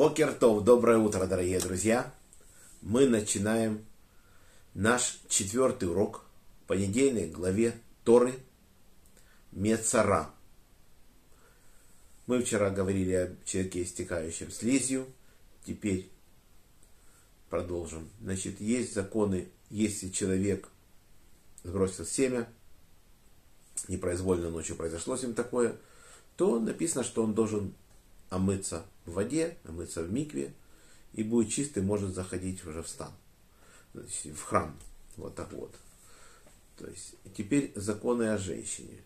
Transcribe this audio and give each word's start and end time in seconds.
Бокертов, 0.00 0.64
доброе 0.64 0.96
утро, 0.96 1.26
дорогие 1.26 1.60
друзья. 1.60 2.10
Мы 2.80 3.06
начинаем 3.06 3.84
наш 4.72 5.20
четвертый 5.28 5.90
урок 5.90 6.24
по 6.66 6.72
недельной 6.72 7.28
главе 7.28 7.78
Торы 8.02 8.32
Мецара. 9.52 10.30
Мы 12.26 12.42
вчера 12.42 12.70
говорили 12.70 13.12
о 13.12 13.36
человеке, 13.44 13.82
истекающем 13.82 14.50
слизью. 14.50 15.06
Теперь 15.66 16.10
продолжим. 17.50 18.08
Значит, 18.22 18.58
есть 18.58 18.94
законы, 18.94 19.50
если 19.68 20.08
человек 20.08 20.70
сбросил 21.62 22.06
семя, 22.06 22.48
непроизвольно 23.86 24.48
ночью 24.48 24.76
произошло 24.76 25.18
с 25.18 25.22
ним 25.24 25.34
такое, 25.34 25.76
то 26.38 26.58
написано, 26.58 27.04
что 27.04 27.22
он 27.22 27.34
должен 27.34 27.74
омыться 28.30 28.86
в 29.04 29.12
воде, 29.12 29.58
омыться 29.64 30.02
в 30.02 30.12
микве, 30.12 30.54
и 31.12 31.22
будет 31.22 31.52
чистый, 31.52 31.82
может 31.82 32.14
заходить 32.14 32.64
уже 32.64 32.82
в 32.82 32.88
стан, 32.88 33.12
в 33.92 34.40
храм. 34.40 34.76
Вот 35.16 35.34
так 35.34 35.52
вот. 35.52 35.74
То 36.78 36.86
есть, 36.86 37.16
теперь 37.36 37.72
законы 37.74 38.30
о 38.30 38.38
женщине. 38.38 39.02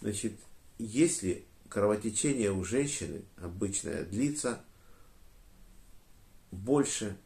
Значит, 0.00 0.38
если 0.78 1.44
кровотечение 1.68 2.52
у 2.52 2.64
женщины 2.64 3.22
обычное 3.36 4.04
длится 4.04 4.64
больше, 6.50 7.18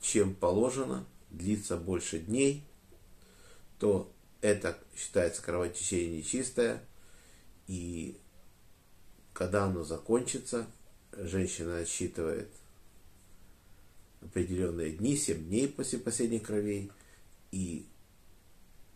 чем 0.00 0.34
положено, 0.34 1.06
длится 1.30 1.76
больше 1.76 2.20
дней, 2.20 2.64
то 3.78 4.12
это 4.42 4.78
считается 4.96 5.42
кровотечение 5.42 6.18
нечистое, 6.18 6.84
и 7.66 8.20
когда 9.36 9.64
оно 9.64 9.84
закончится, 9.84 10.66
женщина 11.12 11.76
отсчитывает 11.76 12.48
определенные 14.22 14.92
дни, 14.92 15.14
7 15.14 15.44
дней 15.44 15.68
после 15.68 15.98
последних 15.98 16.44
кровей, 16.44 16.90
и 17.52 17.86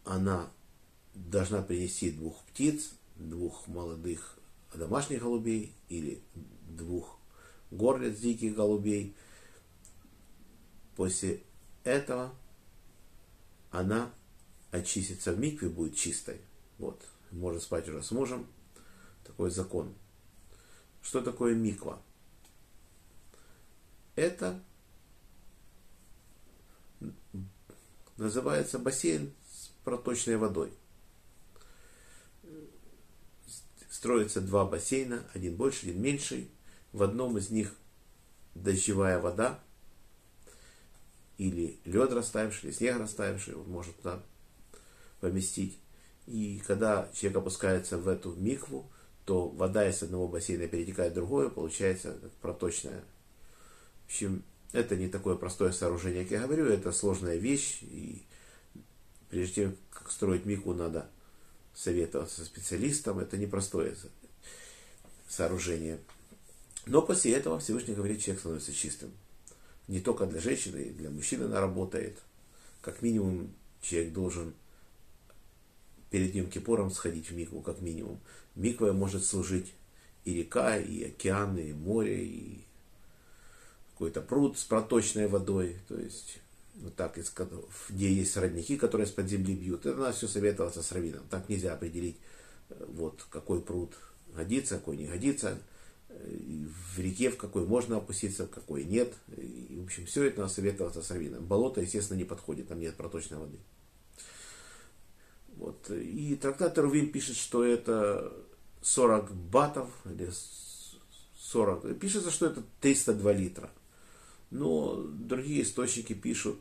она 0.06 0.50
должна 1.15 1.61
принести 1.61 2.11
двух 2.11 2.42
птиц, 2.45 2.92
двух 3.17 3.69
молодых 3.69 4.39
домашних 4.73 5.20
голубей 5.20 5.75
или 5.91 6.23
двух 6.70 7.19
горлиц 7.70 8.19
диких 8.19 8.55
голубей. 8.55 9.15
После 10.97 11.43
этого 11.84 12.34
она 13.70 14.11
очистится 14.70 15.34
в 15.34 15.39
микве, 15.39 15.69
будет 15.69 15.97
чистой. 15.97 16.41
Вот. 16.78 17.05
Может 17.31 17.62
спать 17.62 17.87
уже 17.91 18.03
с 18.03 18.11
мужем. 18.11 18.47
Такой 19.22 19.50
закон. 19.50 19.95
Что 21.03 21.20
такое 21.20 21.55
миква? 21.55 22.01
Это 24.17 24.62
называется 28.17 28.79
бассейн 28.79 29.33
с 29.51 29.69
проточной 29.84 30.37
водой. 30.37 30.73
Строится 33.89 34.41
два 34.41 34.65
бассейна, 34.65 35.25
один 35.34 35.56
больше, 35.56 35.87
один 35.87 36.03
меньший. 36.03 36.51
В 36.93 37.03
одном 37.03 37.39
из 37.39 37.51
них 37.51 37.75
дождевая 38.55 39.19
вода, 39.19 39.61
или 41.39 41.81
лед 41.84 42.12
растаявший, 42.12 42.69
или 42.69 42.77
снег 42.77 42.98
растаявший, 42.98 43.55
он 43.55 43.69
может 43.71 43.97
туда 43.97 44.23
поместить. 45.21 45.78
И 46.27 46.62
когда 46.67 47.09
человек 47.15 47.39
опускается 47.39 47.97
в 47.97 48.09
эту 48.09 48.34
микву, 48.34 48.91
то 49.31 49.47
вода 49.47 49.89
из 49.89 50.03
одного 50.03 50.27
бассейна 50.27 50.67
перетекает 50.67 51.12
в 51.12 51.14
другое, 51.14 51.50
получается 51.50 52.19
проточная. 52.41 53.05
В 54.03 54.06
общем, 54.06 54.42
это 54.72 54.97
не 54.97 55.06
такое 55.06 55.37
простое 55.37 55.70
сооружение, 55.70 56.25
как 56.25 56.33
я 56.33 56.47
говорю, 56.48 56.67
это 56.67 56.91
сложная 56.91 57.37
вещь. 57.37 57.78
И 57.83 58.25
прежде 59.28 59.55
чем 59.55 59.77
как 59.93 60.10
строить 60.10 60.47
мику, 60.47 60.75
надо 60.75 61.09
советоваться 61.75 62.38
со 62.41 62.44
специалистом. 62.44 63.21
Это 63.21 63.37
непростое 63.37 63.94
сооружение. 65.28 66.00
Но 66.87 67.00
после 67.00 67.34
этого 67.34 67.60
Всевышний 67.60 67.94
говорит, 67.94 68.21
человек 68.21 68.41
становится 68.41 68.72
чистым. 68.72 69.12
Не 69.87 70.00
только 70.00 70.26
для 70.26 70.41
женщины, 70.41 70.87
для 70.87 71.09
мужчины 71.09 71.44
она 71.44 71.60
работает. 71.60 72.19
Как 72.81 73.00
минимум, 73.00 73.55
человек 73.81 74.12
должен 74.12 74.55
перед 76.10 76.34
Йом 76.34 76.50
Кипуром 76.50 76.91
сходить 76.91 77.31
в 77.31 77.37
микву, 77.37 77.62
как 77.62 77.81
минимум. 77.81 78.21
Миква 78.56 78.93
может 78.93 79.25
служить 79.25 79.72
и 80.25 80.34
река, 80.34 80.76
и 80.76 81.04
океан, 81.04 81.56
и 81.56 81.72
море, 81.72 82.25
и 82.25 82.65
какой-то 83.93 84.20
пруд 84.20 84.59
с 84.59 84.65
проточной 84.65 85.28
водой. 85.28 85.76
То 85.88 85.99
есть, 85.99 86.41
вот 86.76 86.94
так, 86.97 87.19
где 87.88 88.12
есть 88.12 88.37
родники, 88.37 88.76
которые 88.76 89.06
из-под 89.06 89.28
земли 89.28 89.54
бьют. 89.54 89.87
Это 89.87 89.97
надо 89.97 90.12
все 90.12 90.26
советоваться 90.26 90.82
с 90.82 90.93
раввином. 90.93 91.22
Так 91.31 91.49
нельзя 91.49 91.75
определить, 91.75 92.16
э, 92.70 92.84
вот, 92.88 93.25
какой 93.31 93.60
пруд 93.60 93.94
годится, 94.34 94.76
какой 94.76 94.97
не 94.97 95.06
годится. 95.06 95.59
Э, 96.09 96.38
в 96.94 96.99
реке 96.99 97.31
в 97.31 97.37
какой 97.37 97.66
можно 97.66 97.99
опуститься, 97.99 98.47
в 98.47 98.50
какой 98.50 98.84
нет. 98.84 99.12
И, 99.37 99.78
в 99.81 99.84
общем, 99.84 100.06
все 100.06 100.25
это 100.25 100.41
надо 100.41 100.53
советоваться 100.53 101.03
с 101.03 101.10
раввином. 101.10 101.47
Болото, 101.47 101.81
естественно, 101.81 102.19
не 102.19 102.25
подходит, 102.25 102.69
там 102.69 102.81
нет 102.81 102.97
проточной 102.97 103.38
воды. 103.38 103.59
И 105.91 106.37
трактат 106.37 106.78
Рувим 106.78 107.11
пишет, 107.11 107.37
что 107.37 107.65
это 107.65 108.33
40 108.83 109.33
батов, 109.33 109.89
или 110.05 110.31
40, 111.39 111.99
пишется, 111.99 112.31
что 112.31 112.47
это 112.47 112.62
302 112.81 113.33
литра. 113.33 113.71
Но 114.50 115.03
другие 115.03 115.62
источники 115.62 116.12
пишут, 116.12 116.59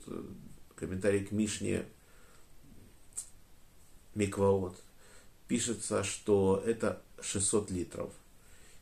комментарий 0.75 1.25
к 1.25 1.31
Мишне 1.31 1.85
Микваот, 4.15 4.75
пишется, 5.47 6.03
что 6.03 6.63
это 6.65 7.01
600 7.21 7.71
литров. 7.71 8.11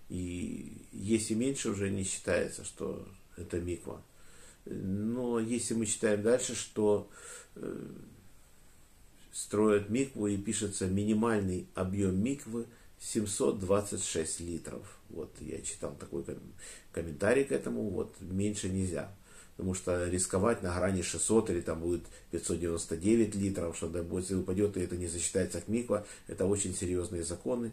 И 0.10 0.88
если 0.92 1.34
меньше, 1.34 1.70
уже 1.70 1.90
не 1.90 2.04
считается, 2.04 2.64
что 2.64 3.08
это 3.36 3.60
миква. 3.60 4.02
Но 4.66 5.40
если 5.40 5.74
мы 5.74 5.86
читаем 5.86 6.22
дальше, 6.22 6.56
что 6.56 7.10
э, 7.56 7.86
строят 9.38 9.90
микву 9.90 10.26
и 10.28 10.36
пишется 10.36 10.88
минимальный 10.88 11.68
объем 11.76 12.24
миквы 12.24 12.66
726 13.00 14.40
литров. 14.40 14.98
Вот 15.10 15.32
я 15.42 15.62
читал 15.62 15.96
такой 15.96 16.26
комментарий 16.92 17.44
к 17.44 17.52
этому, 17.52 17.88
вот 17.90 18.16
меньше 18.20 18.68
нельзя. 18.70 19.14
Потому 19.56 19.76
что 19.76 20.10
рисковать 20.10 20.64
на 20.64 20.76
грани 20.76 21.04
600 21.04 21.52
или 21.52 21.62
там 21.62 21.82
будет 21.82 22.02
599 22.32 23.36
литров, 23.36 23.78
что 23.78 23.92
если 24.18 24.34
упадет 24.34 24.76
и 24.76 24.82
это 24.82 24.98
не 24.98 25.08
засчитается 25.08 25.60
как 25.60 25.68
миква, 25.68 26.06
это 26.26 26.46
очень 26.46 26.74
серьезные 26.74 27.24
законы, 27.24 27.72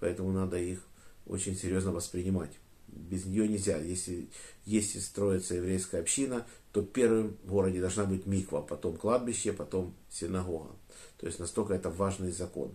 поэтому 0.00 0.32
надо 0.32 0.56
их 0.56 0.80
очень 1.26 1.56
серьезно 1.56 1.92
воспринимать. 1.92 2.52
Без 2.92 3.24
нее 3.24 3.48
нельзя. 3.48 3.78
Если, 3.78 4.28
если 4.64 4.98
строится 4.98 5.54
еврейская 5.54 6.00
община, 6.00 6.46
то 6.72 6.82
первым 6.82 7.36
в 7.44 7.50
городе 7.50 7.80
должна 7.80 8.04
быть 8.04 8.26
миква, 8.26 8.60
потом 8.60 8.96
кладбище, 8.96 9.52
потом 9.52 9.94
синагога. 10.10 10.70
То 11.18 11.26
есть 11.26 11.38
настолько 11.38 11.74
это 11.74 11.90
важный 11.90 12.30
закон. 12.30 12.72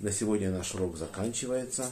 На 0.00 0.10
сегодня 0.10 0.50
наш 0.50 0.74
урок 0.74 0.96
заканчивается. 0.96 1.90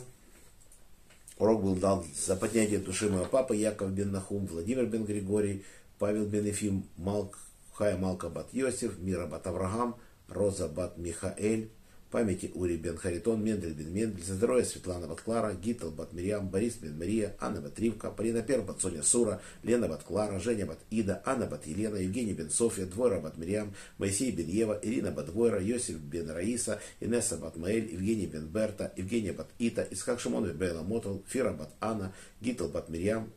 Урок 1.38 1.62
был 1.62 1.76
дан 1.76 2.05
за 2.15 2.37
поднятие 2.37 2.78
души 2.78 3.10
моего 3.10 3.26
папы 3.26 3.56
Яков 3.56 3.93
бен 3.93 4.10
Нахум, 4.10 4.47
Владимир 4.47 4.87
бен 4.87 5.05
Григорий, 5.05 5.65
Павел 5.99 6.25
бен 6.26 6.47
Ефим, 6.47 6.88
Малк, 6.97 7.38
Хая 7.72 7.99
Малка 7.99 8.31
бат 8.31 8.49
Йосиф, 8.53 8.99
Мира 8.99 9.26
бат 9.26 9.47
Авраам, 9.47 9.97
Роза 10.28 10.69
бат 10.69 10.97
Михаэль, 10.97 11.71
памяти 12.11 12.50
Ури 12.55 12.77
бен 12.77 12.97
Харитон, 12.97 13.43
Мендель 13.43 13.72
бен 13.72 13.93
Мендель, 13.93 14.25
здоровье 14.25 14.65
Светлана 14.65 15.06
бат 15.06 15.21
Клара, 15.21 15.55
Гитл 15.55 15.91
бат 15.91 16.12
Мирьям, 16.12 16.49
Борис 16.49 16.75
бен 16.75 16.97
Мария, 16.99 17.37
Анна 17.41 17.61
бат 17.61 17.79
Ривка, 17.79 18.11
Полина 18.11 18.43
Пер 18.43 18.62
бат 18.62 18.81
Соня 18.81 19.03
Сура, 19.03 19.41
Лена 19.62 19.88
бат 19.88 20.03
Клара, 20.05 20.38
Женя 20.38 20.67
бат 20.67 20.79
Ида, 20.91 21.23
Анна 21.25 21.47
бат 21.47 21.67
Елена, 21.67 21.97
Евгений 21.97 22.32
бен 22.32 22.50
София, 22.50 22.87
Двойра 22.87 23.20
бат 23.20 23.37
Мирьям, 23.37 23.75
Моисей 23.99 24.31
бен 24.32 24.49
Ева, 24.49 24.79
Ирина 24.82 25.11
бат 25.11 25.26
Двойра, 25.26 25.61
Йосиф 25.61 25.99
бен 25.99 26.31
Раиса, 26.31 26.81
Инесса 27.00 27.37
бат 27.37 27.56
Маэль, 27.56 27.93
Евгений 27.93 28.26
бен 28.26 28.47
Берта, 28.47 28.93
Евгения 28.97 29.32
бат 29.32 29.49
Ита, 29.58 29.87
Исхак 29.91 30.20
Шимон 30.20 30.50
бен 30.53 30.85
Мотал, 30.85 31.23
Фира 31.26 31.53
бат 31.53 31.70
Анна, 31.81 32.12
Гитл 32.41 32.69
бат 32.69 32.88
Мирьям, 32.88 33.31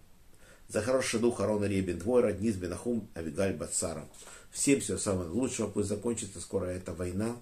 за 0.70 0.82
хороший 0.82 1.20
дух 1.20 1.40
Арона 1.40 1.66
Ребен 1.66 1.98
Двойра, 1.98 2.32
Низ 2.32 2.56
бен 2.56 2.74
Ахум, 2.74 3.10
Авигаль 3.16 3.54
бат 3.54 3.74
Сара. 3.74 4.06
Всем 4.52 4.80
всего 4.80 4.98
самого 4.98 5.32
лучшего, 5.32 5.68
пусть 5.68 5.90
закончится 5.90 6.40
скоро 6.40 6.66
эта 6.66 6.94
война, 6.94 7.36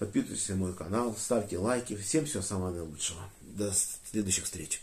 Подписывайтесь 0.00 0.48
на 0.48 0.56
мой 0.56 0.72
канал, 0.72 1.14
ставьте 1.14 1.58
лайки. 1.58 1.94
Всем 1.94 2.24
всего 2.24 2.42
самого 2.42 2.70
наилучшего. 2.70 3.20
До 3.42 3.70
следующих 4.10 4.44
встреч. 4.44 4.80